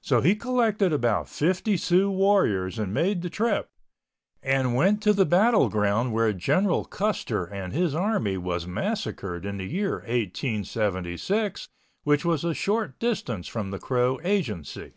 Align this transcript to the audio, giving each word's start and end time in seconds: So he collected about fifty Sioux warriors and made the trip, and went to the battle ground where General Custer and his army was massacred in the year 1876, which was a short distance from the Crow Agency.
So 0.00 0.22
he 0.22 0.36
collected 0.36 0.90
about 0.90 1.28
fifty 1.28 1.76
Sioux 1.76 2.10
warriors 2.10 2.78
and 2.78 2.94
made 2.94 3.20
the 3.20 3.28
trip, 3.28 3.68
and 4.42 4.74
went 4.74 5.02
to 5.02 5.12
the 5.12 5.26
battle 5.26 5.68
ground 5.68 6.14
where 6.14 6.32
General 6.32 6.86
Custer 6.86 7.44
and 7.44 7.74
his 7.74 7.94
army 7.94 8.38
was 8.38 8.66
massacred 8.66 9.44
in 9.44 9.58
the 9.58 9.66
year 9.66 9.96
1876, 9.96 11.68
which 12.04 12.24
was 12.24 12.42
a 12.42 12.54
short 12.54 12.98
distance 12.98 13.48
from 13.48 13.70
the 13.70 13.78
Crow 13.78 14.18
Agency. 14.24 14.94